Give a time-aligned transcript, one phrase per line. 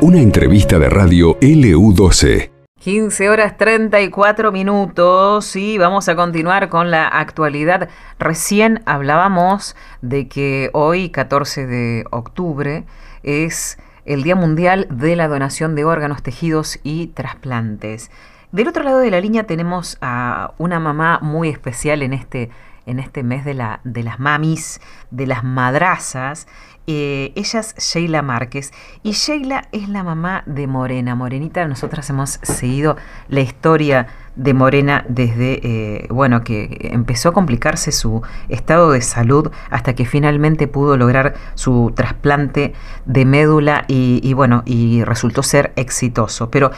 [0.00, 2.50] Una entrevista de radio LU12.
[2.80, 7.88] 15 horas 34 minutos y vamos a continuar con la actualidad.
[8.18, 12.84] Recién hablábamos de que hoy, 14 de octubre,
[13.22, 18.10] es el Día Mundial de la Donación de Órganos, Tejidos y Trasplantes.
[18.50, 22.50] Del otro lado de la línea tenemos a una mamá muy especial en este,
[22.86, 24.80] en este mes de, la, de las mamis,
[25.10, 26.46] de las madrazas,
[26.88, 28.72] eh, ella es Sheila Márquez
[29.04, 31.14] y Sheila es la mamá de Morena.
[31.14, 32.96] Morenita, nosotras hemos seguido
[33.28, 39.52] la historia de Morena desde, eh, bueno, que empezó a complicarse su estado de salud
[39.70, 42.72] hasta que finalmente pudo lograr su trasplante
[43.04, 46.50] de médula y, y bueno, y resultó ser exitoso.
[46.50, 46.72] Pero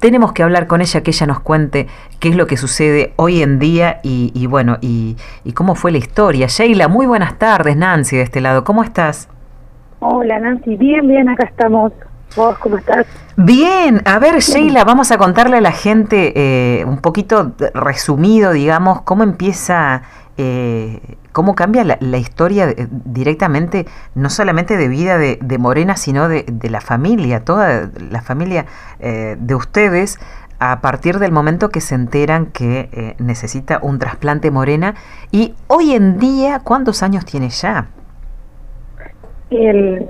[0.00, 1.86] tenemos que hablar con ella, que ella nos cuente
[2.18, 5.16] qué es lo que sucede hoy en día y, bueno, y,
[5.54, 6.46] cómo fue la historia.
[6.48, 8.64] Sheila, muy buenas tardes, Nancy, de este lado.
[8.64, 9.28] ¿Cómo estás?
[10.00, 10.76] Hola, Nancy.
[10.76, 11.92] Bien, bien, acá estamos.
[12.34, 13.06] ¿Vos cómo estás?
[13.36, 19.02] Bien, a ver, Sheila, vamos a contarle a la gente eh, un poquito resumido, digamos,
[19.02, 20.02] cómo empieza
[20.38, 21.00] eh,
[21.40, 27.46] cómo cambia la, historia directamente, no solamente de vida de, Morena, sino de, la familia,
[27.46, 28.66] toda la familia
[28.98, 30.18] eh, de ustedes,
[30.58, 34.96] a partir del momento que se enteran que eh, necesita un trasplante Morena.
[35.32, 37.86] Y hoy en día, ¿cuántos años tiene ya?
[39.48, 40.06] El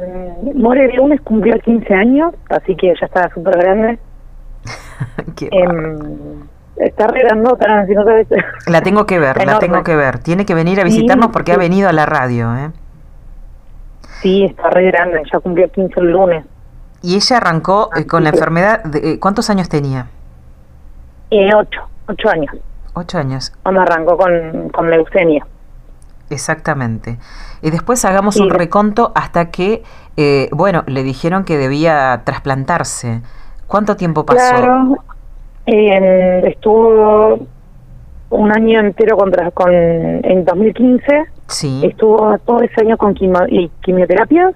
[0.56, 3.98] More de lunes cumplió 15 años, así que ya está súper grande.
[5.36, 5.48] Qué
[6.80, 7.22] Está re
[7.86, 8.26] si no sabes.
[8.66, 10.18] La tengo que ver, la tengo que ver.
[10.18, 12.70] Tiene que venir a visitarnos porque ha venido a la radio, ¿eh?
[14.22, 16.44] Sí, está re grande, ya cumplió 15 el lunes.
[17.02, 18.82] ¿Y ella arrancó eh, con la enfermedad?
[18.84, 20.08] De, eh, ¿Cuántos años tenía?
[21.30, 22.54] Eh, ocho, ocho años.
[22.94, 23.52] Ocho años.
[23.62, 25.46] Cuando arrancó con, con leucemia.
[26.30, 27.18] Exactamente.
[27.60, 29.82] Y después hagamos un reconto hasta que,
[30.16, 33.22] eh, bueno, le dijeron que debía trasplantarse.
[33.66, 34.38] ¿Cuánto tiempo pasó?
[34.38, 34.96] Claro,
[35.66, 37.46] eh, estuvo
[38.30, 41.24] un año entero contra, con, en 2015.
[41.46, 41.82] Sí.
[41.84, 44.52] Estuvo todo ese año con quimioterapia.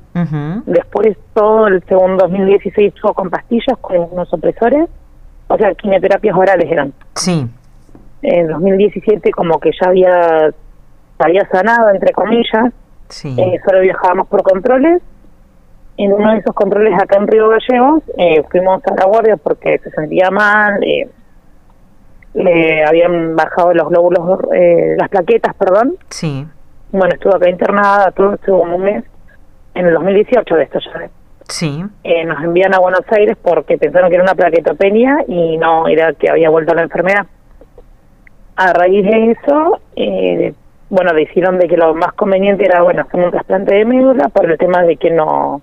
[0.66, 4.88] Después todo el segundo 2016 estuvo con pastillas, con unos opresores.
[5.48, 6.92] O sea, quimioterapias orales eran.
[7.14, 7.46] Sí.
[8.22, 10.50] En 2017 como que ya había,
[11.18, 12.72] había sanado, entre comillas.
[13.08, 13.34] Sí.
[13.38, 15.02] Eh, solo viajábamos por controles
[15.96, 19.78] en uno de esos controles acá en Río Gallegos eh, fuimos a la guardia porque
[19.78, 21.08] se sentía mal, eh,
[22.34, 25.96] le habían bajado los glóbulos, eh, las plaquetas, perdón.
[26.10, 26.46] Sí.
[26.90, 29.04] Bueno, estuvo acá internada, todo estuvo un mes,
[29.74, 31.10] en el 2018 de esto ya.
[31.48, 31.84] Sí.
[32.02, 36.12] Eh, nos envían a Buenos Aires porque pensaron que era una plaquetopenia y no, era
[36.14, 37.26] que había vuelto la enfermedad.
[38.56, 40.54] A raíz de eso, eh,
[40.88, 44.50] bueno, decidieron de que lo más conveniente era, bueno, hacer un trasplante de médula por
[44.50, 45.60] el tema de que no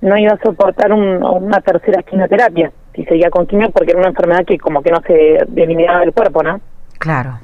[0.00, 4.44] no iba a soportar una tercera quimioterapia si seguía con quimio porque era una enfermedad
[4.44, 6.60] que como que no se eliminaba del cuerpo, ¿no?
[6.98, 7.38] Claro.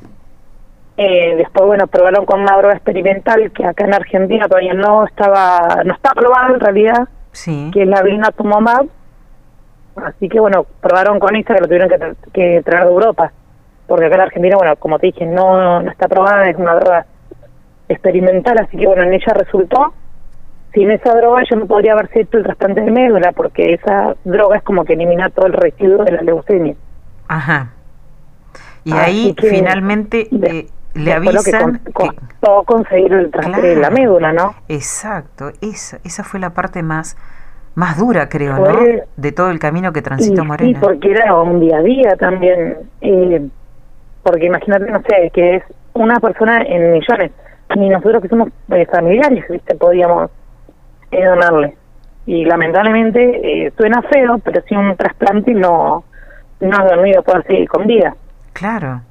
[0.96, 5.82] Eh, después, bueno, probaron con una droga experimental que acá en Argentina todavía no estaba,
[5.84, 7.70] no está aprobada en realidad, sí.
[7.72, 8.86] que es la blinatumomab.
[9.96, 13.32] Así que, bueno, probaron con esta que lo tuvieron que, que traer de Europa,
[13.86, 17.06] porque acá en Argentina, bueno, como te dije, no, no está aprobada, es una droga
[17.88, 19.94] experimental, así que, bueno, en ella resultó
[20.74, 24.56] sin esa droga yo no podría haber hecho el trasplante de médula porque esa droga
[24.56, 26.74] es como que elimina todo el residuo de la leucemia.
[27.28, 27.70] Ajá.
[28.84, 32.14] Y ahí finalmente eh, le avisan que, con,
[32.66, 34.54] conseguir el trasplante de la médula, ¿no?
[34.68, 37.16] Exacto, esa, esa fue la parte más
[37.74, 38.78] más dura, creo, ¿no?
[39.16, 40.78] De todo el camino que transitó Morena.
[40.78, 42.76] Sí, porque era un día a día también.
[43.00, 43.48] Eh,
[44.22, 47.32] porque imagínate, no sé, que es una persona en millones.
[47.76, 49.74] Ni nosotros que somos eh, familiares, ¿viste?
[49.74, 50.30] Podíamos
[51.22, 51.76] donarle.
[52.26, 56.04] Y lamentablemente eh, suena feo, pero si un trasplante no,
[56.60, 58.16] no ha dormido por seguir con vida.
[58.52, 59.02] Claro.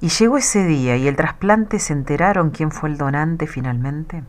[0.00, 4.22] ¿Y llegó ese día y el trasplante se enteraron quién fue el donante finalmente?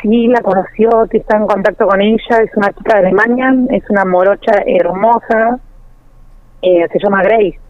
[0.00, 4.04] Sí, la conoció, está en contacto con ella, es una chica de Alemania, es una
[4.04, 5.60] morocha hermosa,
[6.62, 7.60] eh, se llama Grace.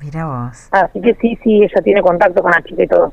[0.00, 0.68] Mira vos.
[0.70, 3.12] Así que sí, sí, ella tiene contacto con la chica y todo.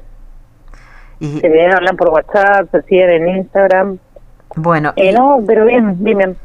[1.19, 1.39] Y...
[1.39, 3.99] Se vienen, hablan por WhatsApp, se siguen en Instagram.
[4.55, 4.93] Bueno.
[4.95, 6.37] Eh, no, pero bien, bien,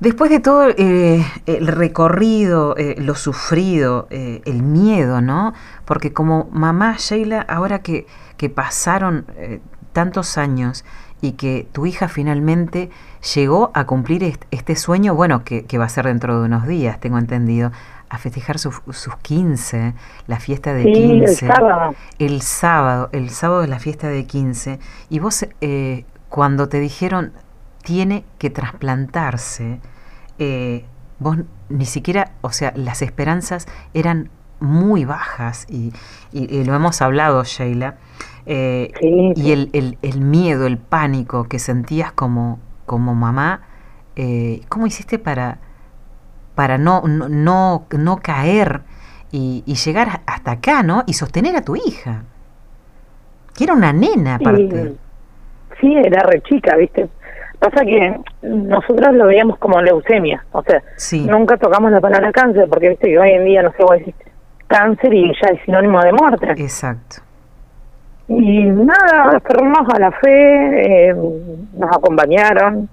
[0.00, 5.54] Después de todo eh, el recorrido, eh, lo sufrido, el miedo, ¿no?
[5.84, 9.24] Porque como mamá Sheila, ahora que, que pasaron
[9.92, 10.84] tantos años
[11.22, 12.90] y que tu hija finalmente
[13.34, 17.00] llegó a cumplir este sueño, bueno, que, que, va a ser dentro de unos días,
[17.00, 17.72] tengo entendido,
[18.14, 18.80] a festejar sus
[19.22, 19.94] 15,
[20.26, 21.46] la fiesta de sí, 15.
[21.46, 21.94] El sábado.
[22.18, 24.78] El sábado, el sábado de la fiesta de 15.
[25.10, 26.04] Y vos eh,
[26.34, 27.32] cuando te dijeron
[27.84, 29.78] tiene que trasplantarse,
[30.40, 30.84] eh,
[31.20, 31.38] vos
[31.68, 35.92] ni siquiera, o sea, las esperanzas eran muy bajas y,
[36.32, 37.98] lo hemos hablado, Sheila,
[38.46, 38.90] eh,
[39.36, 43.60] y el, el, el, miedo, el pánico que sentías como, como mamá,
[44.16, 45.60] eh, ¿cómo hiciste para,
[46.56, 48.82] para no, no, no, caer
[49.30, 51.04] y, llegar hasta acá, ¿no?
[51.06, 52.24] Y sostener a tu hija,
[53.54, 54.88] que era una nena aparte.
[54.88, 54.98] Sí,
[55.82, 57.08] era re chica, ¿viste?
[57.58, 60.82] Pasa que nosotros lo veíamos como leucemia, o sea,
[61.26, 64.14] nunca tocamos la palabra cáncer, porque viste que hoy en día, no sé, vos decís
[64.66, 66.50] cáncer y ya es sinónimo de muerte.
[66.52, 67.16] Exacto.
[68.28, 72.88] Y nada, aferramos a la fe, eh, nos acompañaron,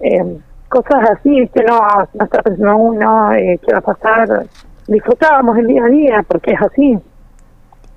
[0.00, 1.80] eh, cosas así, que no,
[2.14, 4.46] no está pensando uno, eh, qué va a pasar.
[4.86, 6.98] Disfrutábamos el día a día, porque es así.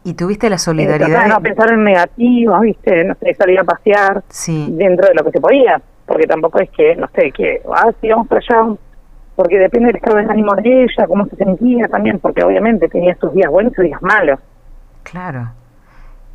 [0.04, 1.26] ¿Y tuviste la solidaridad?
[1.26, 3.04] Eh, no pensar en negativo, ¿viste?
[3.06, 4.24] No sé, salir a pasear
[4.70, 8.10] dentro de lo que se podía, porque tampoco es que, no sé, que, ah, sí,
[8.10, 8.76] vamos para allá,
[9.36, 13.16] porque depende del estado de ánimo de ella, cómo se sentía también, porque obviamente tenía
[13.16, 14.40] sus días buenos y sus días malos.
[15.04, 15.52] Claro.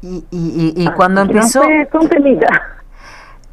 [0.01, 1.61] Y, y, y, cuando empezó...
[1.63, 2.09] No sé, son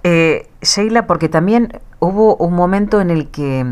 [0.04, 3.66] eh, Sheila, porque también hubo un momento en el que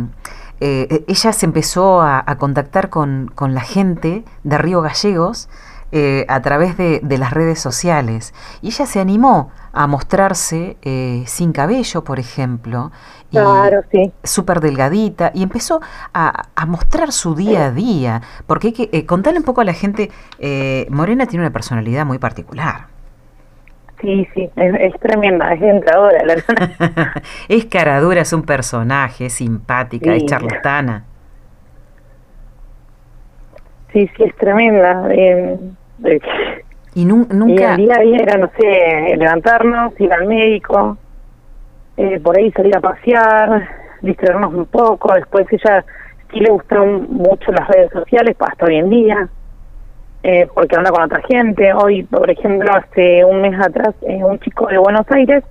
[0.60, 5.50] eh, ella se empezó a, contactar con, la gente de Río Gallegos
[5.94, 8.34] eh, a través de, las redes sociales.
[8.62, 10.78] Y ella se animó a mostrarse
[11.25, 12.92] sin cabello, por ejemplo.
[13.31, 14.12] Claro, sí.
[14.24, 15.31] Súper delgadita.
[15.34, 15.80] Y empezó
[16.13, 18.22] a, mostrar su día a día.
[18.48, 20.10] Porque hay que contarle un poco a la gente,
[20.90, 22.88] Morena tiene una personalidad muy particular.
[24.04, 26.36] Sí, sí, es, tremenda, es entradora la
[27.48, 31.06] Es caradura, es un personaje, es simpática, es charlatana.
[33.94, 35.07] Sí, sí, es tremenda.
[35.10, 35.57] Eh,
[36.95, 37.72] y nunca...
[37.72, 40.98] el día a día era, no sé, levantarnos, ir al médico,
[41.98, 43.68] eh, por ahí salir a pasear,
[44.01, 45.13] distraernos un poco.
[45.13, 45.84] Después ella
[46.31, 49.30] sí le gustaron mucho las redes sociales, hasta hoy en día
[50.24, 51.74] eh, porque anda con otra gente.
[51.74, 55.44] Hoy, por ejemplo, hace un mes atrás, eh, un chico de Buenos Aires,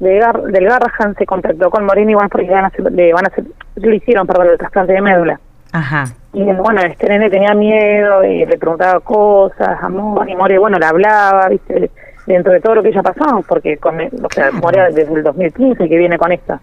[0.00, 3.26] de Gar del Garrahan, se contactó con Morini igual porque van a hacer, le, van
[3.26, 3.44] a hacer,
[3.76, 5.40] le hicieron, perdón, el trasplante de médula.
[5.74, 6.04] Ajá.
[6.32, 10.86] Y bueno, este nene tenía miedo, y le preguntaba cosas, amor, y More, bueno, le
[10.86, 11.90] hablaba, viste,
[12.28, 15.88] dentro de todo lo que ella pasó, porque con, o sea, More desde el 2015
[15.88, 16.60] que viene con esta.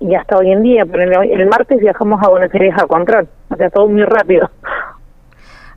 [0.00, 3.56] Y hasta hoy en día, pero el, martes viajamos a Buenos Aires a control, o
[3.56, 4.50] sea, todo muy rápido.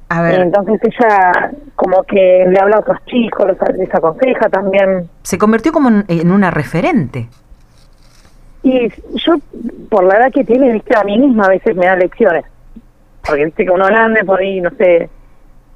[0.10, 3.48] Entonces ella como que le habla a otros chicos,
[3.78, 5.10] les, aconseja también.
[5.22, 7.30] Se convirtió como en, una referente.
[8.64, 9.36] Y yo,
[9.90, 12.46] por la edad que tiene, viste, a mí misma a veces me da lecciones.
[13.26, 15.10] Porque viste que uno grande por ahí, no sé,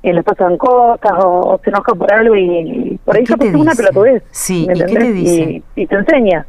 [0.03, 3.73] eh, le pasan cosas o, se enoja por algo y, por ahí yo pasé una
[3.73, 4.23] pelotudez.
[4.31, 5.63] Sí, ¿y qué te dice?
[5.75, 6.45] Y, te enseña.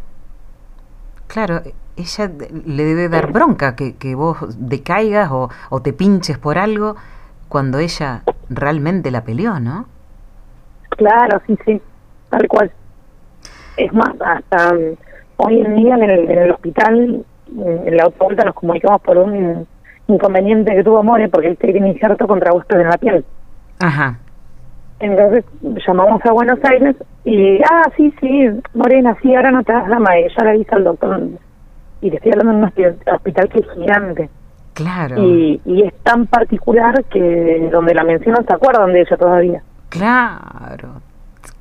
[1.29, 1.63] Claro,
[1.97, 2.31] ella
[2.67, 6.97] le debe dar bronca que, que vos decaigas o, o te pinches por algo
[7.49, 9.87] cuando ella realmente la peleó, ¿no?
[10.91, 11.81] Claro, sí, sí,
[12.31, 12.73] tal cual.
[13.77, 14.97] Es más, hasta um,
[15.37, 17.25] hoy en día en el, hospital,
[17.57, 19.67] en la otra vuelta nos comunicamos por un
[20.07, 23.25] inconveniente que tuvo More, porque él tiene injerto contra huésped en la piel.
[23.81, 24.19] Ajá.
[25.01, 25.45] Entonces
[25.87, 29.99] llamamos a Buenos Aires y, ah, sí, sí, Morena, sí, ahora no te das la
[29.99, 31.21] madre, ya le dice al doctor.
[32.01, 34.31] Y le estoy hablando de un hospital que es gigante.
[34.75, 35.17] Claro.
[35.23, 39.63] Y, es tan particular que donde la mencionan se acuerdan de ella todavía.
[39.89, 41.01] Claro.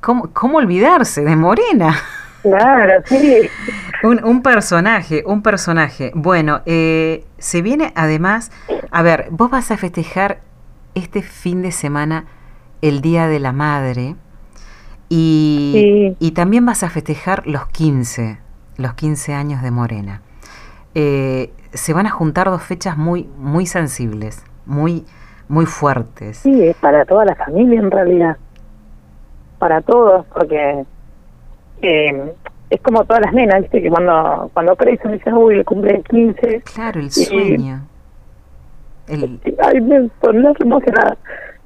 [0.00, 1.94] ¿Cómo, cómo olvidarse de Morena?
[2.44, 3.48] Claro, sí.
[4.02, 6.12] un, un, personaje, un personaje.
[6.14, 8.52] Bueno, eh, se viene además,
[8.90, 10.40] a ver, vos vas a festejar
[10.94, 12.26] este fin de semana
[12.82, 14.14] el Día de la Madre
[15.08, 18.38] y, y también vas a festejar los 15,
[18.76, 20.20] los 15 años de Morena.
[20.94, 25.06] Eh, se van a juntar dos fechas muy, muy sensibles, muy,
[25.48, 26.38] muy fuertes.
[26.38, 28.36] Sí, es para toda la familia en realidad,
[29.58, 30.84] para todos, porque
[31.84, 32.34] eh,
[32.70, 33.82] es como todas las nenas, ¿viste?
[33.82, 36.62] Que cuando, cuando crecen dicen, uy, le cumple el 15.
[36.74, 37.86] Claro, el sueño.
[39.06, 39.40] El...
[39.62, 41.16] Ay, me sonó emocionada.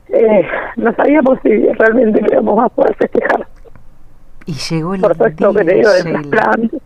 [0.09, 0.47] Eh,
[0.77, 3.47] no sabíamos si realmente íbamos a poder festejar.
[4.47, 5.91] Y llegó el Por todo esto que te digo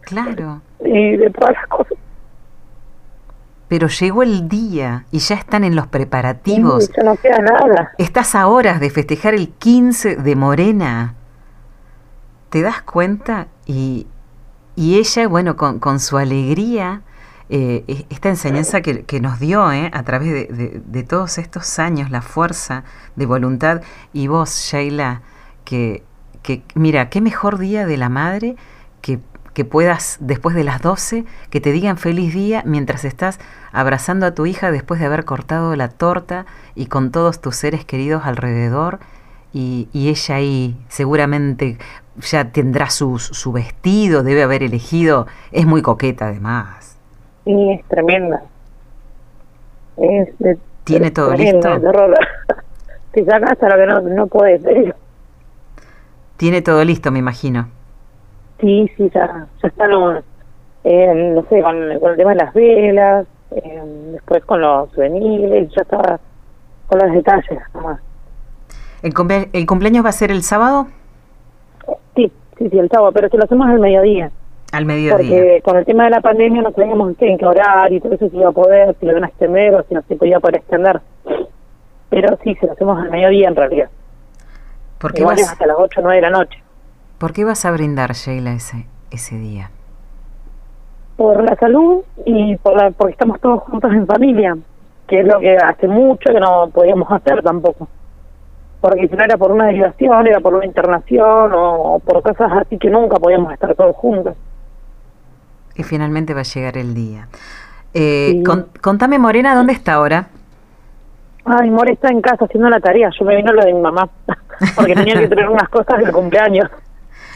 [0.03, 0.61] Claro.
[0.85, 1.99] Y de todas las cosas
[3.73, 6.91] pero llegó el día y ya están en los preparativos.
[6.95, 7.93] ya no queda nada.
[7.97, 11.15] Estás a horas de festejar el 15 de Morena.
[12.53, 13.49] ¿Te das cuenta?
[13.65, 14.07] Y,
[14.77, 17.01] y ella, bueno, con, con su alegría,
[17.49, 22.11] eh, esta enseñanza que, que nos dio eh, a través de, de, todos estos años,
[22.11, 22.85] la fuerza
[23.17, 23.81] de voluntad,
[24.13, 25.23] y vos, Sheila,
[25.65, 26.03] que,
[26.43, 28.57] que mira, qué mejor día de la madre
[29.01, 29.19] que
[29.55, 33.39] que puedas, después de las 12, que te digan feliz día mientras estás
[33.71, 37.85] abrazando a tu hija después de haber cortado la torta y con todos tus seres
[37.85, 39.01] queridos alrededor.
[39.55, 41.77] Y, ella ahí seguramente
[42.21, 46.99] ya tendrá su, su vestido, debe haber elegido, es muy coqueta además.
[47.45, 48.43] Sí, es tremenda.
[50.85, 51.69] ¿Tiene todo listo?
[53.13, 54.63] Te saca hasta lo que no, no puedes.
[56.37, 57.69] Tiene todo listo, me imagino.
[58.61, 59.87] Sí, sí, ya, ya está,
[60.85, 65.83] eh, no sé, con, el tema de las velas, eh, después con los souvenirs, ya
[65.83, 66.21] está
[66.87, 68.01] con los detalles nomás.
[69.03, 69.13] ¿El,
[69.53, 70.87] ¿El cumpleaños va a ser el sábado?
[72.15, 74.31] Sí, sí, sí, el sábado, pero si lo hacemos al mediodía.
[74.73, 75.17] Al mediodía.
[75.17, 78.29] Porque con el tema de la pandemia no sabíamos en qué horario y todo eso
[78.29, 80.57] si iba a poder, si lo iban a extender o si no se podía poder
[80.57, 81.01] extender.
[82.09, 83.91] Pero sí, se lo hacemos al mediodía en realidad.
[84.99, 85.43] ¿Por qué vas...
[85.43, 86.63] hasta las 8 o 9 de la noche.
[87.19, 89.71] ¿Por qué vas a brindar, Sheila, ese, ese día?
[91.17, 94.57] Por la salud y por la, porque estamos todos juntos en familia,
[95.07, 97.89] que es lo que hace mucho que no podíamos hacer tampoco.
[98.83, 102.77] Porque si no era por una derivación, era por una internación o, por cosas así
[102.79, 104.37] que nunca podíamos estar todos juntos.
[105.77, 107.29] Y finalmente va a llegar el día.
[107.95, 108.43] Eh,
[108.81, 110.27] contame, Morena, ¿dónde está ahora?
[111.45, 113.09] Ay, More está en casa haciendo la tarea.
[113.19, 114.09] Yo me vino lo de mi mamá,
[114.75, 116.69] porque tenía que tener unas cosas del cumpleaños.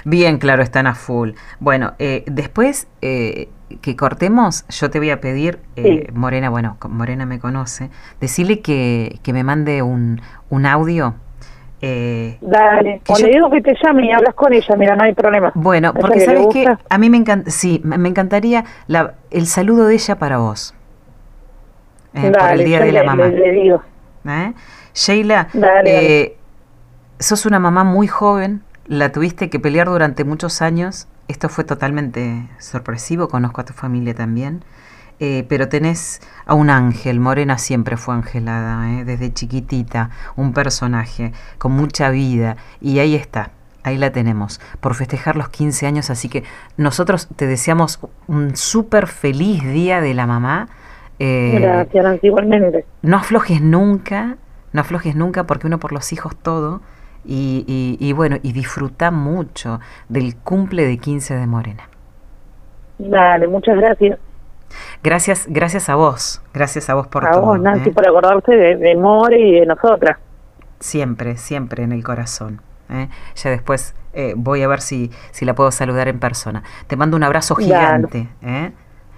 [0.05, 1.31] Bien, claro, están a full.
[1.61, 3.49] Bueno, eh, después eh,
[3.83, 9.19] que cortemos, yo te voy a pedir, eh, Morena, bueno, Morena me conoce, decirle que,
[9.23, 11.15] que me mande un, un audio.
[11.81, 15.53] Dale, o le digo que te llame y hablas con ella, mira, no hay problema.
[15.55, 19.95] Bueno, porque sabes que a mí me encanta, sí, me encantaría la, el saludo de
[19.95, 20.75] ella para vos.
[22.13, 23.29] por el Día de la Mamá.
[23.29, 23.83] Le, digo.
[24.95, 25.49] Sheila,
[27.19, 31.09] sos una mamá muy joven, la tuviste que pelear durante muchos años.
[31.29, 34.65] Esto fue totalmente sorpresivo, conozco a tu familia también.
[35.19, 41.33] Eh, pero tenés a un ángel, Morena siempre fue angelada, eh, desde chiquitita, un personaje
[41.57, 43.51] con mucha vida, y ahí está,
[43.83, 46.45] ahí la tenemos, por festejar los 15 años, así que
[46.77, 50.69] nosotros te deseamos un súper feliz día de la mamá.
[51.19, 52.85] Eh, Gracias, igualmente.
[53.01, 54.37] No aflojes nunca,
[54.75, 56.83] no aflojes nunca, porque uno por los hijos todo,
[57.29, 61.89] y, bueno, y disfruta mucho del cumple de 15 de Morena.
[62.99, 64.19] Dale, muchas gracias.
[65.03, 67.43] Gracias, gracias a vos, gracias a vos por a todo.
[67.43, 67.93] vos, Nancy, ¿eh?
[67.93, 70.19] por acordarte de, More y de nosotras.
[70.81, 72.61] Siempre, siempre en el corazón.
[72.91, 73.09] ¿eh?
[73.37, 76.63] Ya después eh, voy a ver si, si la puedo saludar en persona.
[76.87, 78.29] Te mando un abrazo gigante.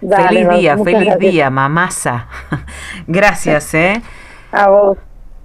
[0.01, 2.29] feliz día, feliz día, mamasa.
[3.07, 4.03] gracias, ¿eh?
[4.53, 4.99] A vos.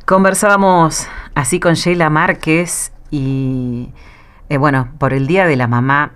[0.05, 3.93] Conversábamos así con Sheila Márquez y
[4.59, 6.11] bueno, por el Día de la Mamá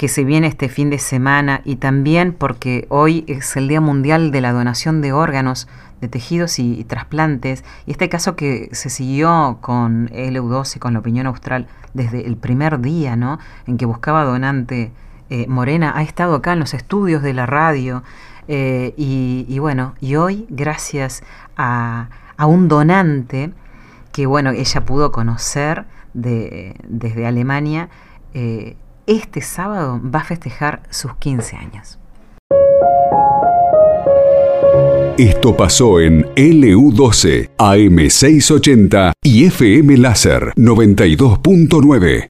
[0.00, 4.30] que se viene este fin de semana y también porque hoy es el Día Mundial
[4.30, 5.68] de la Donación de Órganos,
[6.00, 11.26] de tejidos y, trasplantes, y este caso que se siguió con LU12, con la opinión
[11.26, 13.40] austral, desde el primer día, ¿no?
[13.66, 14.90] En que buscaba donante
[15.28, 18.02] eh, Morena, ha estado acá en los estudios de la radio,
[18.48, 21.22] eh, y, bueno, y hoy, gracias
[21.58, 23.52] a, a un donante
[24.12, 27.90] que bueno, ella pudo conocer de, desde Alemania,
[28.32, 28.76] eh,
[29.10, 31.98] este sábado va a festejar sus 15 años.
[35.18, 42.28] Esto pasó en LU12, AM680 y FM Láser 92.9.